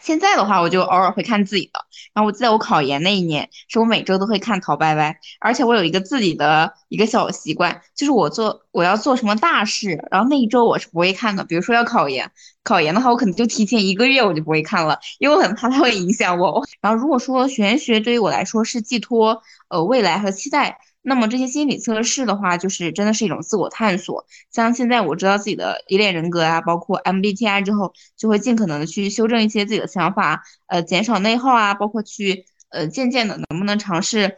[0.00, 1.80] 现在的话，我就偶尔会看自己的。
[2.12, 11.44] 然后我记得我考研那一年，是我每周都会看淘白白，而且我有一个自己的一个小习惯，就是我做我要做什么大事，然后那一周我是不会看的。
[11.44, 12.30] 比如说要考研，
[12.64, 16.64] 考研的话，我可能就提前一个月我就不会看了，因为我很怕它会影响我。
[16.80, 20.78] 然后如果说玄学对于我来说是寄托呃未来和期待。
[21.02, 24.26] 那么这些心理测试的话，就是真的是一种自我探索。
[24.50, 34.36] 像现在我知道自己的依恋人格啊，包括 MBTI 之后，就会尽可能的去修正一些自己的想法，呃，减少内耗啊，包括去呃渐渐的能不能尝试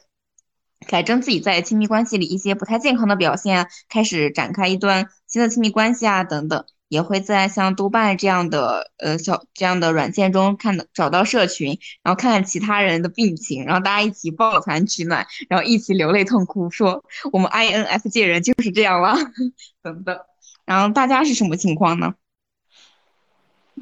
[0.87, 6.65] 改正自己在亲密关系里一些不太健康的表现，开始展开一段新的亲密关系啊，等等。
[6.93, 17.03] 也会在像豆瓣这样的呃小这样的软件中看到找到社群，然后看看其他人的病情，然后大家一起抱团取暖，然后一起流泪痛哭，说
[17.33, 19.17] 我们 INFJ 人就是这样了，
[19.83, 20.21] 等等。
[20.67, 22.15] 然后大家是什么情况呢？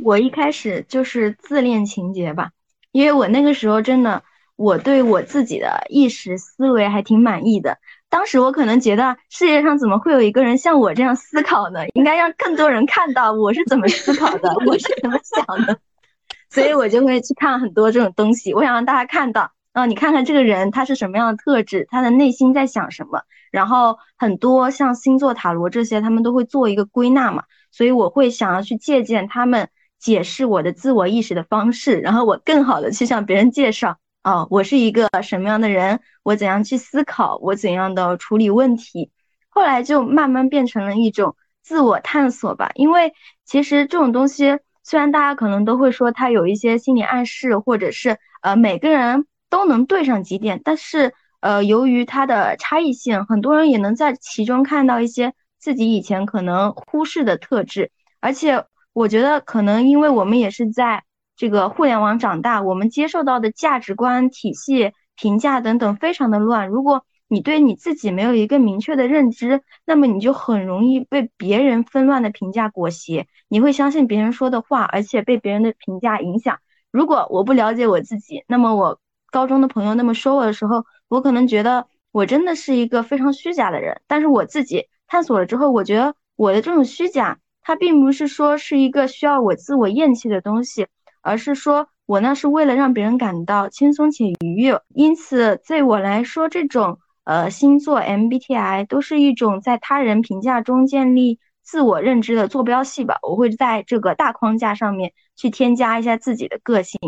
[0.05, 2.53] 我一开始就是自恋情节吧，
[2.93, 4.23] 因为我那个时候真的
[4.55, 7.79] 我对我自己的意识思维还挺满意的。
[8.11, 11.87] 当时我可能觉得世界上怎么会有一个人像我这样思考呢？
[11.95, 15.79] 应该让更多人看到我是怎么思考的，我是怎么想的，
[16.51, 18.53] 所以我就会去看很多这种东西。
[18.53, 23.23] 我想让大家看到，啊，你看看这个人他是什么样的特质，他的内心在想什么。
[23.53, 29.69] 然后很多像星座、塔罗这些，他们都会做一个归纳嘛，所以我会想要去借鉴他们
[30.01, 33.99] 解释我的自我意识的方式，然后我更好的去向别人介绍。
[34.23, 39.11] 哦，我是一个什么样的人，我怎样去思考，我怎样的处理问题，
[39.49, 42.71] 后来就慢慢变成了一种自我探索吧。
[42.75, 58.67] 因为其实这种东西，虽然大家可能都会说它有一些心理暗示，或者是呃每个人都能对上几点，但是呃由于它的差异性，很多人也能在其中看到一些自己以前可能忽视的特质，而且。
[58.93, 61.05] 我觉得可能因为我们也是在
[61.41, 66.69] 这个互联网长大，我们接受到的价值观体系、评价等等非常的乱。
[66.69, 76.59] 如果你对你自己没有一个明确的认知，那么你就很容易被别人纷乱的评价裹挟，你会相信别人说的话，而且被别人的评价影响。
[76.91, 79.01] 如果我不了解我自己，那么我
[79.31, 84.03] 高中的朋友那么说我的时候，我可能觉得我真的是一个非常虚假的人。
[84.07, 87.39] 但是我自己探索了之后，我觉得我的这种虚假。
[87.63, 90.87] 它并不是说是一个需要我自我厌弃的东西，
[91.23, 94.81] 而是说我那是为了让别人感到轻松且愉悦。
[94.95, 103.19] 因此，对我来说，这种呃星座 MBTI 都是一种在他人评价中建立自我认知的坐标系吧。
[103.23, 106.99] 我会在这个大框架上面去添加一下自己的个性。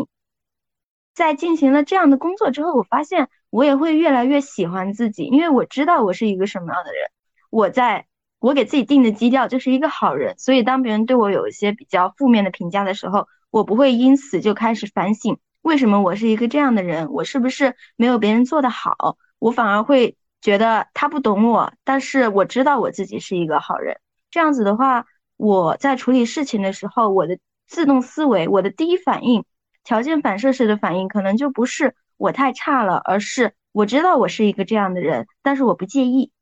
[1.14, 7.03] 在进行了这样的工作之后，我发现我也会越来越喜欢自己，因为我知道我是一个什么样的人。
[7.51, 8.07] 我在。
[8.42, 19.19] 我给自己定的基调就是一个好人，所以当别人对我有一些比较负面的评价的时候，我不会因此就开始反省为什么我是一个这样的人，我是不是没有别人做的好？
[19.38, 23.99] 我反而会觉得他不懂我，但是我知道我自己是一个好人。
[24.31, 25.05] 这样子的话，
[25.37, 27.38] 我在处理事情的时候，我的
[27.69, 29.45] 自动思维，我的第一反应，
[29.85, 36.33] 条件反射式的反应，可能就不是我太差了，而是我知道我是一个这样的人，但是我不介意。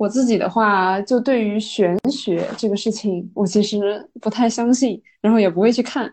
[0.00, 6.10] 我自己的话，就对于玄学这个事情，我其实不太相信，然后也不会去看。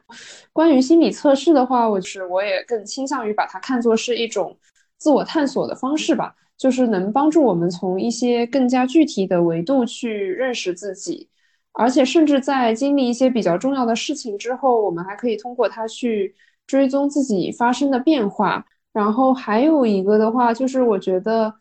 [0.52, 4.58] 关于心理测试的话，我是我也更倾向于把它看作是一种
[4.98, 11.30] 自我探索的方式吧，就是能帮助我们从一些更加具体的维度去认识自己，
[11.72, 16.36] 而且甚至在经历一些比较重要的事情之后，我们还可以通过它去
[16.68, 18.66] 追踪自己发生的变化。
[18.92, 21.54] 然后还有一个的话，就是我觉得。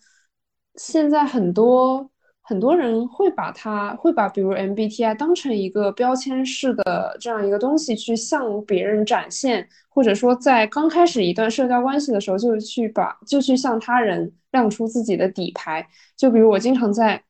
[0.78, 2.10] 现在很多
[2.48, 15.84] 很多人会把它会把比如 MBTI 当成一个标签式的这样一个东西去向别人展现，或者说在刚开始一段社交关系的时候就去把就去向他人亮出自己的底牌。
[16.16, 17.20] 就比如我经常在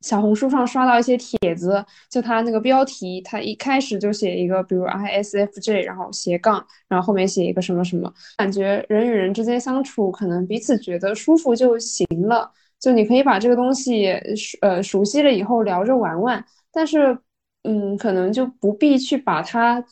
[0.00, 12.52] 小红书上刷到一些帖子，就他那个标题，他一开始就写一个比如 ISFJ，然后斜杠，然后后面写一个什么什么，感觉人与人之间相处可能彼此觉得舒服就行了。
[12.80, 17.16] 就你可以把这个东西熟呃熟悉了以后聊着玩玩，但是
[17.64, 19.84] 嗯，可能就不必去把它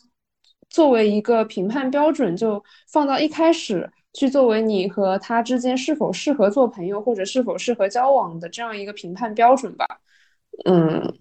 [0.69, 9.85] 作为一个评判标准，就放到一开始去作为你和他之间是否适合做朋友或者是否适合交往的这样一个评判标准吧。
[10.65, 11.13] 嗯，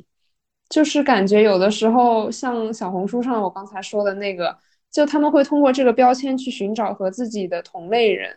[0.71, 4.57] 就是感觉有的时候像小红书上我刚才说的那个，
[4.91, 8.35] 就他们会通过这个标签去寻找和自己的同类人。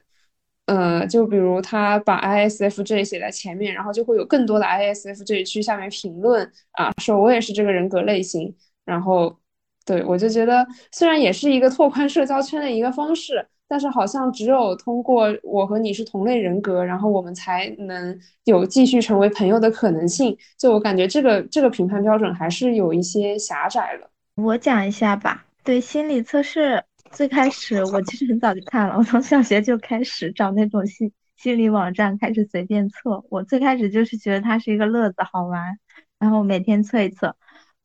[0.71, 8.55] 呃，就比如他把 ISFJ 写在前面，然后就会有更多的 ISFJ 去下面评论啊，说我也是这个人格类型。
[8.85, 9.37] 然后，
[9.85, 20.37] 对我就觉得，虽然也是一个拓宽社交圈的一个方式，但是好像只有通过我和你是同类人格，然后我们才能有继续成为朋友的可能性。
[20.57, 24.09] 就我感觉，这个这个评判标准还是有一些狭窄了。
[24.35, 26.81] 我讲一下吧，对心理测试。
[27.13, 33.23] 最开始 我其实很早就看了，我从小学就开始找那种心心理网站开始随便测。
[33.29, 35.77] 我最开始就是觉得它是一个乐子好玩，
[36.19, 37.35] 然后每天测一测。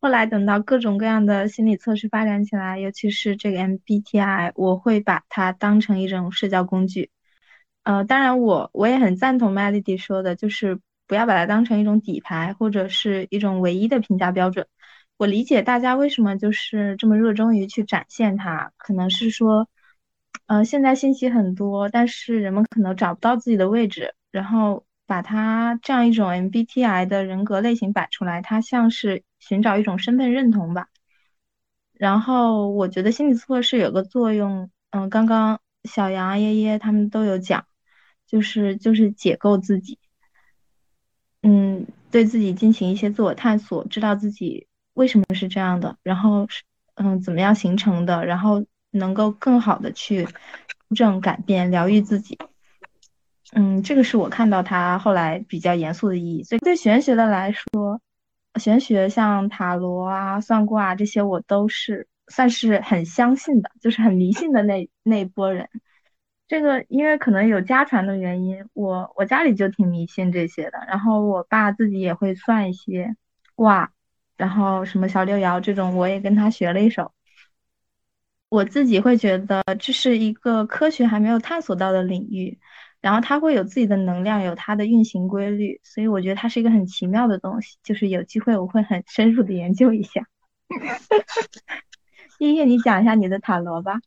[0.01, 7.11] 后来等到各种各样的心理测试发展起来，尤其是这个 MBTI，我会把它当成一种社交工具。
[7.83, 14.67] 呃，当然我我也很赞同 Melody 说的，就是不要把它当成一种底牌或者是一种唯一的评价标准。
[15.19, 19.69] 我理解大家为什么就是这么热衷于去展现它，可能是说，
[20.47, 30.89] 呃，现在信息很多，但是人们可能找不到自己的位置，然后把它这样一种 MBTI 的人格类型摆出来，它像是寻找一种身份认同吧。
[31.95, 37.65] 然后我觉得心理测试有个作用，嗯，刚刚小杨、耶耶他们都有讲，
[38.27, 39.99] 就是就是解构自己，
[41.43, 44.67] 嗯，对自己进行一些自我探索，知道自己。
[44.97, 45.97] 为什么是这样的？
[46.03, 46.63] 然后是
[46.95, 48.25] 嗯，怎么样形成的？
[48.25, 52.39] 然后能够更好的去纠正、改变、疗愈自己。
[53.53, 56.43] 嗯，这个是我看到他后来比较严肃的意义。
[56.43, 58.01] 所以对玄学的来说，
[58.59, 65.69] 玄学像塔罗啊、算卦啊这些，我都是算是很相信的，就是很迷信的那那一波人。
[66.49, 73.15] 这个因为可能有家传的原因，我我家里就挺迷信这些的，然后我爸自己也会算一些
[73.55, 73.93] 卦，
[74.37, 77.13] 然后什么小六爻这种，我也跟他学了一手。
[78.49, 82.59] 我自己会觉得这是一个科学还没有探索到的领域，
[83.01, 87.77] 然后它会有自己的能量，有它的运行规律，所以我觉得它是一个很奇妙的东西。
[87.83, 90.27] 就是有机会我会很深入的研究一下。
[92.39, 94.01] 叶叶，你讲一下你的塔罗吧。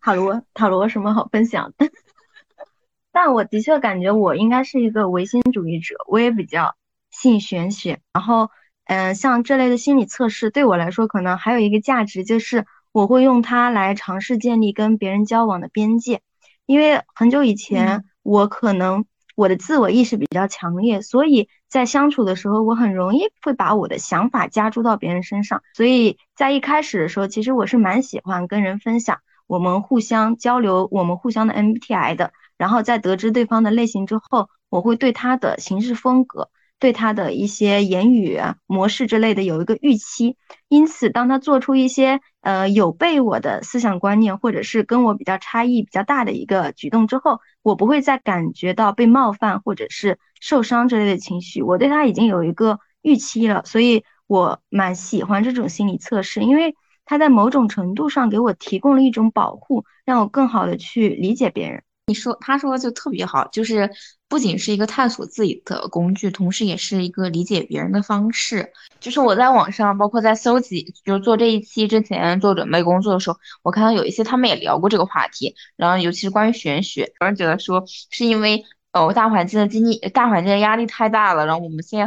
[0.00, 1.86] 塔罗，塔罗什么好分享的？
[3.12, 6.76] 但我的确感觉我应该是一个唯心主义者，我也比较
[7.10, 8.00] 信玄学。
[8.12, 8.50] 然后，
[8.92, 12.66] 嗯，像这类的心理测试对我来说，可能还有一个价值就是。
[12.94, 16.20] 我会用它来尝试建立跟别人交往的边界，
[16.66, 25.62] 因为很久以前我可能我的自我意识比较强烈，所以在相处的时候，我很容易会把我的想法加注到别人身上。
[25.72, 32.34] 所以在一开始的时候，其实我是蛮喜欢跟人分享我们互相交流、我们互相的 MBTI 的。
[32.58, 36.50] 然后在得知对方的类型之后，我会对他的行事风格。
[36.82, 51.62] 对他的一些言语模式之类的有一个预期，因此当他做出一些呃有悖我的思想观念，或者是跟我比较差异比较大的一个举动之后，我不会再感觉到被冒犯或者是受伤之类的情绪。
[51.62, 56.74] 我对他已经有一个预期了，所以我蛮喜欢这种心理测试，因为
[57.04, 61.84] 他在某种程度上给我提供了一种保护，让我更好的去理解别人。
[62.06, 63.88] 你说，他说的就特别好，就是
[64.28, 68.72] 不仅是一个探索自己的工具，同时也是一个理解别人的方式。
[68.98, 82.00] 就是我在网上，包括在搜集，就是做这一期之前做准备工作的时候，我看到有一些他们也聊过这个话题，然后尤其是关于玄学，有人觉得说是因为哦大环境的经济大环境的压力太大了，然后我们现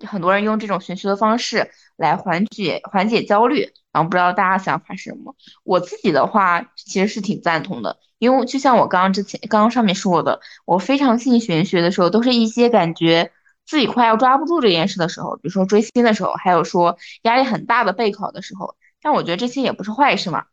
[0.00, 5.34] 在很多人用这种玄学的方式来缓解缓解焦虑，然后不知道大家想法是什么？
[5.64, 7.98] 我自己的话其实是挺赞同的。
[8.18, 13.32] 因为就像我刚刚之前刚刚上面说的，我非常信玄学的时候，都是一些感觉
[13.64, 18.76] 自己快要抓不住这件事的时候，比如说追星的时候，还有说压力很大的备考的时候。
[19.00, 20.44] 但我觉得这些也不是坏事嘛。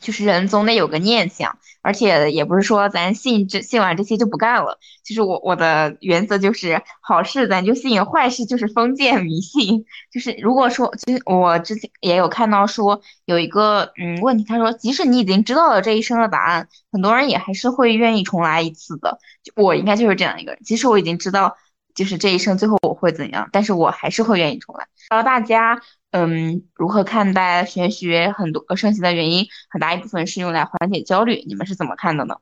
[0.00, 4.78] 就是人总得有个念想，而且也不是说咱信这信完这些就不干了。
[5.02, 9.84] 其实我我的原则就是好事咱就信，坏事就是封建迷信。
[10.12, 19.18] 就是如果说，其实我之前也有看到说有一个嗯问题，他说即使你已经知道了这一生的答案，很多人也还是会愿意重来一次的。
[19.54, 21.56] 我应该就是这样一个人，即使我已经知道
[21.94, 24.84] 就是这一生最后我会怎样，但是我还是会愿意重来。
[24.84, 25.80] 不知道大家。
[26.18, 28.32] 嗯，如何看待玄学？
[28.32, 31.44] 很多个盛行的原因，很大一部分是用来缓解焦虑。
[31.46, 32.36] 你们是怎么看的呢？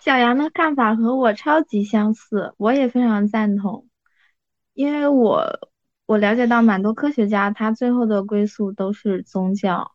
[0.00, 3.86] 小杨的看法和我超级相似，我也非常赞同。
[4.72, 5.60] 因为我
[6.06, 9.92] 我了解到蛮多科学家，他最后的归宿都是宗教，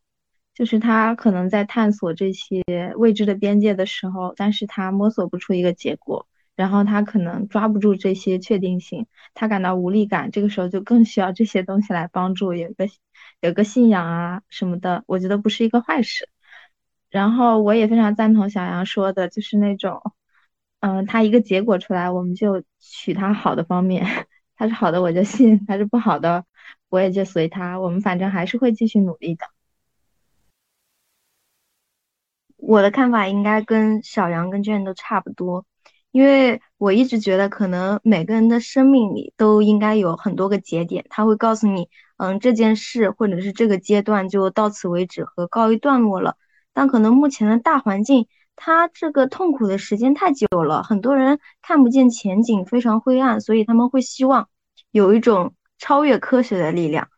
[0.54, 2.62] 就是他可能在探索这些
[2.98, 6.28] 未知的边界的时候，但是他摸索不出一个结果。
[6.56, 12.88] 然后他可能抓不住这些确定性，他感到无力感，这个时候就更需要这些东西来帮助，有个
[13.42, 16.30] 有个信仰啊什么的，我觉得不是一个坏事。
[17.10, 20.02] 然后我也非常赞同小杨说的，就是那种，
[20.80, 24.06] 嗯，他一个结果出来，我们就取他好的方面，
[24.56, 26.46] 他是好的我就信，他是不好的
[26.90, 29.46] 我也就随他，我们反正还是会继续努力的。
[32.58, 35.66] 我的看法应该跟小杨跟娟都差不多。
[36.16, 46.38] 因为我一直觉得，可能每个人的生命里都应该有很多个节点，他会告诉你，嗯，这件事或者是这个阶段就到此为止和告一段落了。
[46.72, 54.48] 但可能目前的大环境，它这个痛苦的时间太久了，很多人看不见前景，非常灰暗，所以他们会希望
[54.92, 57.10] 有一种超越科学的力量，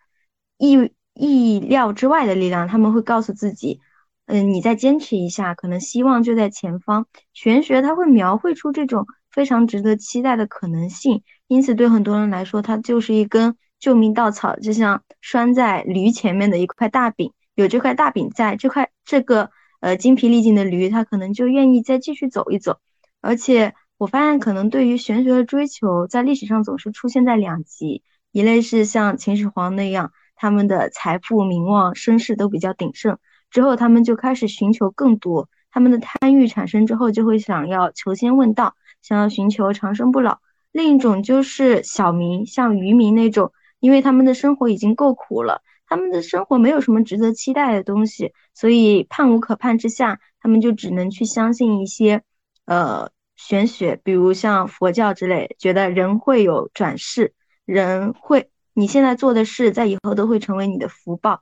[0.57, 3.79] 意意料之外的力量，他们会告诉自己。
[4.27, 7.07] 嗯，你再坚持一下，可能希望就在前方。
[7.33, 17.31] 玄学它会描绘出这种非常值得期待的可能性，因此对很多人来说，它就是一根救命稻草，就像拴在驴前面的一块大饼。
[17.55, 19.49] 有这块大饼在，这块这个
[19.79, 22.79] 呃精疲力尽的驴，它可能就愿意再继续走一走。
[23.21, 28.03] 而且我发现，可能对于玄学的追求，在历史上总是出现在两极，
[28.33, 33.17] 一类是像秦始皇那样，他们的财富、名望、声势都比较鼎盛。
[33.49, 35.49] 之后，他们就开始寻求更多。
[35.69, 40.39] 他们的贪欲产生之后，就会想要求仙问道，想要寻求长生不老。
[40.71, 52.23] 另一种就是小民，像渔民那种，因为他们的生活已经够苦了，他们的生活没有什么值得期待的东西，所以盼无可盼之下，他们就只能去相信一些
[52.65, 57.33] 呃玄学，比如像佛教之类，觉得人会有转世，
[57.65, 61.41] 人会你现在做的事，在以后都会成为你的福报。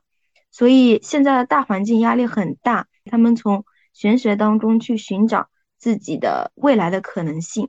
[0.56, 7.68] 所以现在的大环境压力很大，他们从玄学当中去寻找自己的未来的可能性。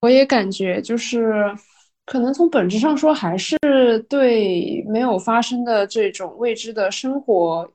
[0.00, 1.32] 我也感觉就是，
[2.04, 3.56] 可能从本质上说，还是
[4.08, 7.70] 对没有发生的这种未知的生活，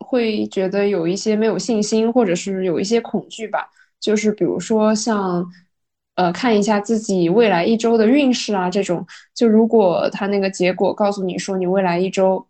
[0.00, 3.66] 会觉得有一些没有信心，或者是有一些恐惧吧。
[3.98, 5.42] 就是比如说像，
[6.16, 12.46] 呃，看一下自己未来一周的运势啊，这种，就如果他那个结果告诉你说你未来一周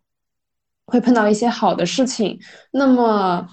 [0.85, 2.39] 会碰到一些好的事情，
[2.71, 3.47] 那么。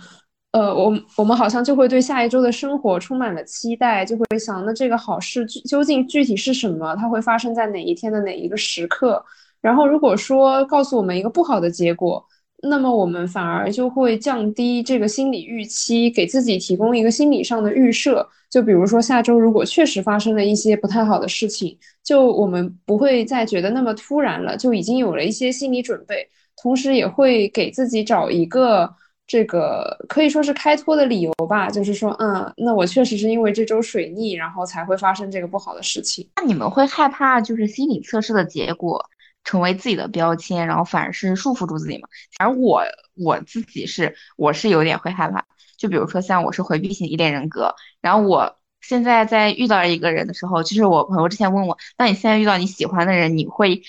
[0.53, 6.93] 呃，我我们好像就会对下一周的生活充满了期待，就会想，那这个好事究竟具体是什么？
[6.97, 9.25] 它会发生在哪一天的哪一个时刻？
[9.61, 12.21] 然后，如果说告诉我们一个不好的结果，
[12.65, 18.29] 那么我们反而就会降低这个心理预期，给自己提供一个心理上的预设。
[18.51, 26.27] 就比如说下周如果确实发生了一些不太好的事情，就我们不会再觉得那么突然了，就已经有了一些心理准备，
[26.63, 28.95] 同时也会给自己找一个。
[29.27, 36.29] 这个可以说是开脱的理由吧，就是说，嗯，那我确实是因为这周水逆，然后才会发生这个不好的事情。
[36.35, 39.01] 那你们会害怕就是心理测试的结果
[39.45, 42.09] 成为自己的标签，然后反而是束缚住自己吗？
[42.41, 42.83] 而我
[43.17, 45.45] 我自己是我是有点会害怕，
[45.79, 53.81] 就比如说像我是回避型依恋人格，然后我现在在遇到一个人的时候，就是我朋友之前问我，那你现在遇到你喜欢的人，你会？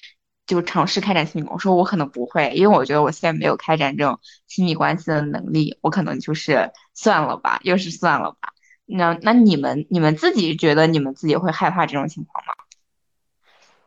[0.52, 8.52] 就尝试开展亲密，我说我可能不会，因为我觉得我现在没有开展这种亲密关系的能力，我可能就是算了吧，又是算了吧。
[8.86, 12.54] 那那你们你们自己觉得你们自己会害怕这种情况吗？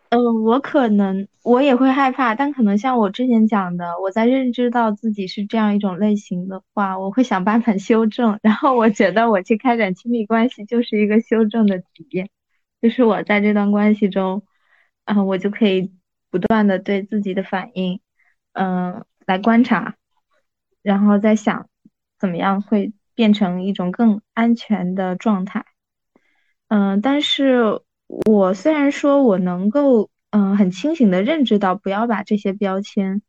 [0.08, 8.38] 嗯，我可能我也会害怕，但可能像我之前讲的，我在认知到自己是这样一种类型的话，我会想办法修正。
[8.42, 12.30] 然后我觉得我去开展亲密关系就是一个修正的体验，
[12.80, 14.42] 就是我在这段关系中，
[15.04, 15.92] 啊，我就可以。
[16.34, 18.00] 不断的对自己的反应，
[18.54, 19.94] 嗯，来观察，
[20.82, 21.68] 然后再想
[22.18, 25.64] 怎么样会变成一种更安全的状态，
[26.66, 27.82] 嗯，但是
[28.26, 33.22] 我虽然说我能够，嗯，很清醒的认知到不要把这些标签，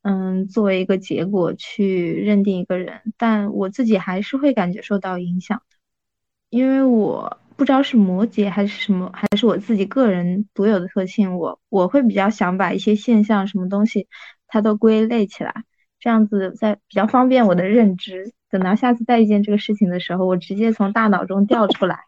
[0.00, 5.76] 嗯，作为一个结果去认定一个人，但我自己还是会感觉受到影响的，
[6.48, 7.38] 因为我。
[7.56, 14.08] 不知道是摩羯还是什么，还是我自己个人独有的特性，我我会比较想把一些现象、什么东西，
[14.46, 15.64] 它都归类起来，
[15.98, 18.34] 这样子在比较方便我的认知。
[18.50, 22.04] 等到下次再遇见这个事情的时候，我直接从大脑中调出来，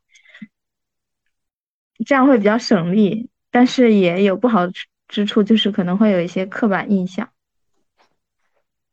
[2.05, 4.69] 这样会比较省力，但是也有不好
[5.09, 7.31] 之处，就是可能会有一些刻板印象。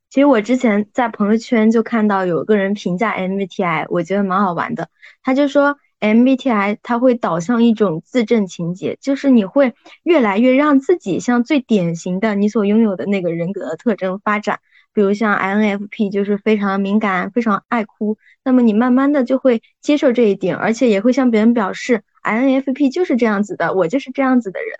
[0.09, 4.89] 其实我之前在朋友圈就看到有个人评价 MBTI，我觉得蛮好玩的，
[5.21, 5.77] 他就说。
[5.99, 9.73] MBTI 它会导向一种自证情节，就是你会
[10.03, 14.59] 越来越让自己向最典型的你所拥有的那个人格的特征发展。
[14.93, 24.79] 比如像 INFP 就是非常敏感、非常爱哭，那么你慢慢的就会接受这一点，而且也会向别人表示 INFP 就是这样子的，我就是这样子的人。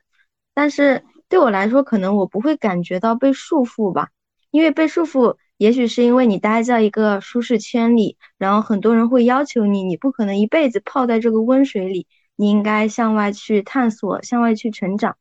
[0.54, 4.10] 但是对我来说，可能我不会感觉到被束缚吧，
[4.52, 5.36] 因为被束缚。
[5.58, 15.16] 也许是因为你待在一个舒适圈里，然后很多人会要求你，你不可能一辈子泡在这个温水里，你应该向外去探索，向外去成长。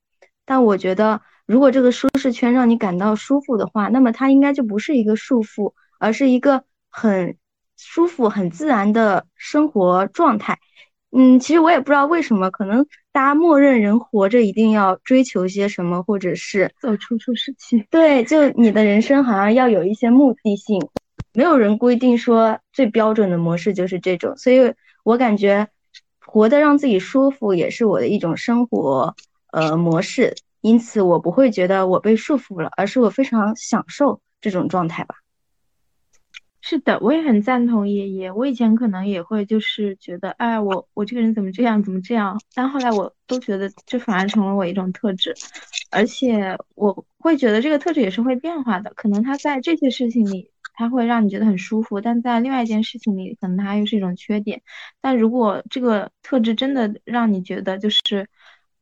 [0.45, 7.37] 但我觉得，如果这个舒适圈让你感到舒服的话，那么它应该就不是一个束缚，而是一个很
[7.77, 10.59] 舒服、很自然的生活状态。
[11.17, 17.87] 嗯，其实我也不知道为什么，可能大家默认人活着一定要追求些什么，或者是走出舒适区。
[17.89, 20.81] 对，就你的人生好像要有一些目的性，
[21.33, 24.37] 没有人规定说最标准的模式就是这种。
[24.37, 25.69] 所以我感觉
[26.19, 29.15] 活得让自己舒服也是我的一种生活
[29.53, 35.15] 呃模式，因此我不会觉得我被束缚了，而是我非常享受这种状态吧。
[36.67, 38.33] 是的，我也很赞同爷爷。
[38.33, 42.41] 我以前可能也会就是觉得，哎，我我这个人怎么这样，怎么这样？
[42.55, 45.35] 但后来我都觉得这反而成了我一种特质，
[45.91, 48.91] 而且我会觉得这个特质也是会变化的。
[48.95, 54.63] 可能他在这些事情里，他会让你觉得很舒服，但在另外一件事情里，可能他又是一种缺点。
[55.03, 58.27] 但如果这个特质真的让你觉得就是，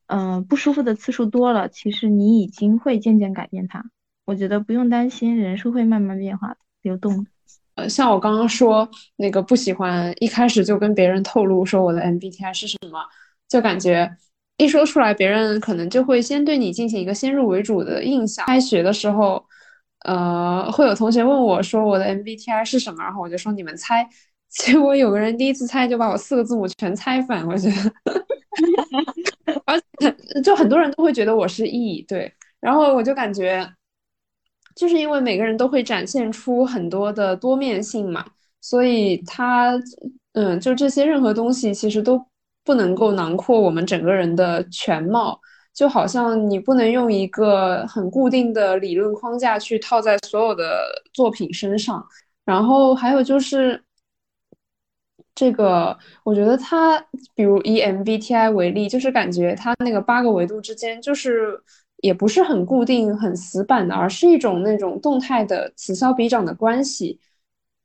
[0.07, 3.85] 嗯，不舒服的次数多了，其实你已经会渐渐改变它。
[4.25, 7.32] 我觉得不用担心，人是会慢慢变化，流动的。
[7.75, 13.01] 呃，像我刚刚说那个不喜欢一开始就跟别人透露说我的 MBTI 是什么，
[13.49, 14.11] 就感觉
[14.59, 18.45] 一说出来，别人可能就会先对你进行一个先入为主的印象。
[18.47, 19.43] 开学的时候，
[20.05, 24.09] 呃，会有同学问我说我的 MBTI 是什么，然后我就说你们猜。
[24.53, 27.93] 结果有个人第一次猜就把我四个字母全猜反，我觉得，
[29.65, 33.67] 而且就很多人都会觉得我是 E，对，然后我就感觉。
[34.75, 38.25] 就是因为每个人都会展现出很多的多面性嘛，
[38.61, 39.73] 所以它，
[40.33, 42.25] 嗯，就这些任何东西其实都
[42.65, 45.39] 不能够囊括我们整个人的全貌，
[45.75, 52.05] 就好像你不能用一个很固定的理论框架去套在所有的作品身上。
[52.45, 53.83] 然后还有就是，
[55.35, 56.99] 这个我觉得它，
[57.35, 61.61] 比如以 MBTI 为例，就是感觉它那个八个维度之间，就是
[62.03, 67.19] 也不是很固定、很死板的，而是一种那种动态的此消彼长的关系。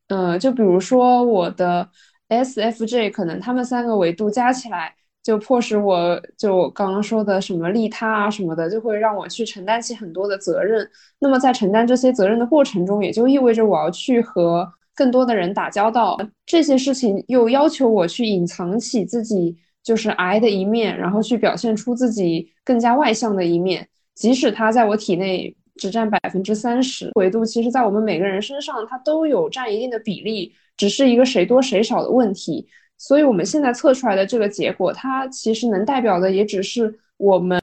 [0.09, 1.87] 呃，就比如说我的
[2.29, 10.89] S F J，可能他们三个维度加起来，就迫使我就刚刚说的什么利他啊什么的，就会让我去承担起很多的责任。
[11.19, 16.17] 那么在承担这些责任的过程中，也就意味着我要去和更多的人打交道。
[16.45, 23.87] 这些事情又要求我去隐藏起自己就是癌的一面，然后去表现出自己更加外向的一面，
[24.17, 25.55] 即使它在我体内。
[25.79, 32.67] 只占百分之三十，维度其实，在我们每个人身上，它都有占一定的比例，只是一个谁多谁少的问题。
[32.97, 37.61] 所以，我们现在测出来的这个结果，它其实能代表的，也只是我们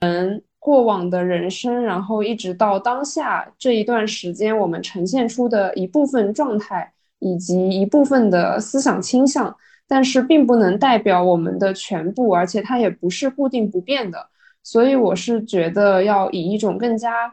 [0.61, 9.52] 过往的人生，然后一直到当下这一段时间，我们呈现出的一部分状态，以及一部分的思想倾向，
[9.88, 14.28] 但是并不能代表我们的全部，而且它也不是固定不变的。
[14.64, 17.32] 所以，我是觉得要以一种更加。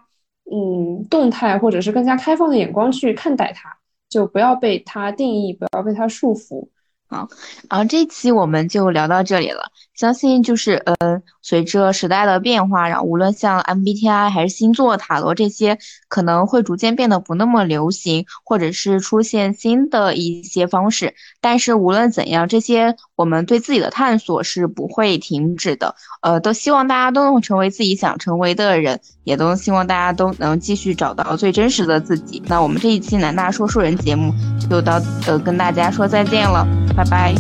[0.54, 3.74] 嗯，动态或者是更加开放的眼光去看待它，
[4.10, 6.68] 就不要被它定义，不要被它束缚。
[7.12, 7.28] 好，
[7.70, 9.70] 然后这期我们就聊到这里了。
[9.94, 21.14] 相信就是，呃，随着时代的变化，然后无论像 MBTI 还是星座、塔罗这些，可能会逐渐变得不那么流行，或者是出现新的一些方式。
[21.42, 25.94] 但是无论怎样，这些我们对自己的探索是不会停止的。
[26.22, 32.42] 呃，都希望大家都能成为自己想成为的人，也都希望大家都能继续找到最真实的自己。
[32.48, 34.34] 那我们这一期南大说书人节目
[34.68, 36.66] 就到，呃，跟大家说再见了。
[37.04, 37.36] 拜拜，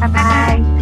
[0.00, 0.79] 拜拜。